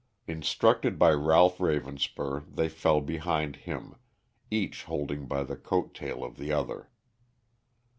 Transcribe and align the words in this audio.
Instructed 0.25 0.97
by 0.97 1.11
Ralph 1.11 1.59
Ravenspur, 1.59 2.45
they 2.55 2.69
fell 2.69 3.01
behind 3.01 3.55
him, 3.57 3.97
each 4.49 4.85
holding 4.85 5.27
by 5.27 5.43
the 5.43 5.55
coat 5.55 5.93
tail 5.93 6.23
of 6.23 6.37
the 6.37 6.51
other. 6.51 6.89